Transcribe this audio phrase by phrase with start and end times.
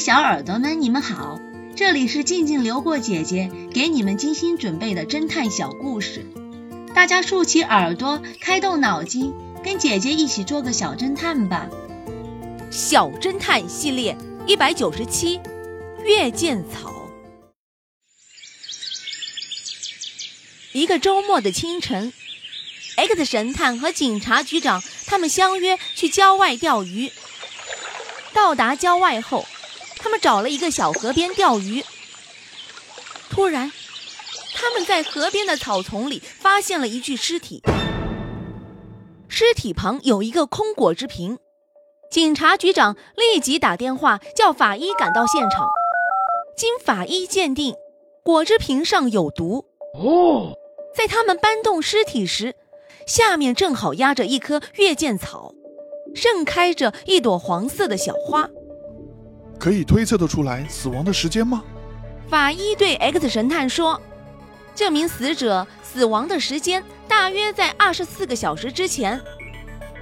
[0.00, 1.40] 小耳朵们，你们好，
[1.76, 6.26] 这里是静静流过姐姐给你们精心准备的侦探小故事，
[6.94, 11.68] 大家竖起耳朵，开动脑筋，跟姐姐一起做个小侦探吧。
[12.70, 15.40] 小侦探系列一百九十七，
[16.04, 17.08] 月见草。
[20.72, 22.12] 一个周末的清晨
[22.96, 27.12] ，X 神探和警察局长他们相约去郊外钓鱼。
[28.32, 29.46] 到达郊外后，
[30.04, 31.82] 他们找了一个小河边钓鱼。
[33.30, 33.72] 突然，
[34.54, 37.62] 他们在河边的草丛里发现了一具尸体，
[39.28, 41.38] 尸体旁有一个空果汁瓶。
[42.10, 45.70] 警察局长立即打电话叫法医赶到现场。
[46.54, 47.74] 经法医鉴定，
[48.22, 49.64] 果汁瓶上有毒。
[49.94, 50.52] 哦，
[50.94, 52.54] 在他们搬动尸体时，
[53.06, 55.54] 下面正好压着一棵月见草。
[56.14, 58.50] 盛开着一朵黄色的小花，
[59.64, 61.64] 可以推测得出来死亡的时间吗？
[62.28, 63.98] 法医对 X 神探说
[64.76, 69.18] ：“这名死者死亡的时间大约在二十四个小时之前，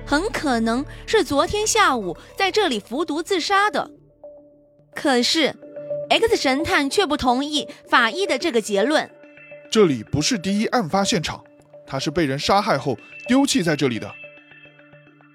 [0.05, 3.89] 很可能是昨天下午在这里服毒自杀的。”
[4.97, 5.55] 可是
[6.11, 9.09] ，X 神探却不同意法医的这个结论。
[9.71, 11.41] 这里不是第一案发现场，
[11.87, 14.13] 他是被人杀害后丢弃在这里的。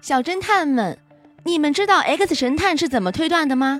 [0.02, 1.00] 小侦探们，
[1.45, 3.80] 你们知道 X 神探是怎么推断的吗？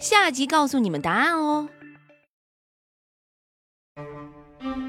[0.00, 1.68] 下集告诉你们答案哦。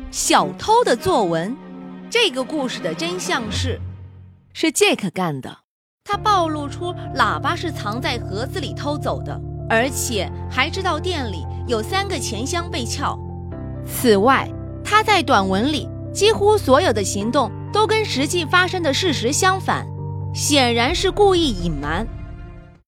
[0.09, 1.53] 小偷的作文，
[2.09, 3.77] 这个故事的真相是，
[4.53, 5.59] 是杰克干的。
[6.05, 9.37] 他暴露出喇叭是藏在盒子里偷走的，
[9.69, 13.19] 而且还知道店里有三个钱箱被撬。
[13.85, 14.49] 此外，
[14.81, 19.85] 他在短文里几乎所有的行动都跟实际发生的事实相反。
[20.33, 22.07] 显然是故意隐瞒。